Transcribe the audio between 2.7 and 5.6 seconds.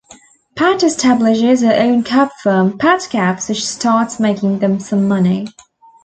"PatCabs", which starts making them some money.